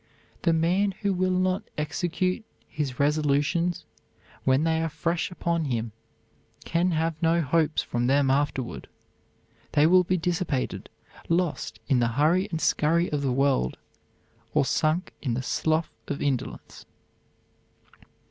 The 0.41 0.51
man 0.51 0.93
who 1.03 1.13
will 1.13 1.29
not 1.29 1.61
execute 1.77 2.43
his 2.67 2.99
resolutions 2.99 3.85
when 4.45 4.63
they 4.63 4.81
are 4.81 4.89
fresh 4.89 5.29
upon 5.29 5.65
him 5.65 5.91
can 6.65 6.89
have 6.89 7.21
no 7.21 7.39
hopes 7.43 7.83
from 7.83 8.07
them 8.07 8.31
afterward. 8.31 8.87
They 9.73 9.85
will 9.85 10.03
be 10.03 10.17
dissipated, 10.17 10.89
lost 11.29 11.79
in 11.87 11.99
the 11.99 12.07
hurry 12.17 12.47
and 12.49 12.59
scurry 12.59 13.11
of 13.11 13.21
the 13.21 13.31
world, 13.31 13.77
or 14.55 14.65
sunk 14.65 15.13
in 15.21 15.35
the 15.35 15.43
slough 15.43 15.91
of 16.07 16.19
indolence." 16.19 16.87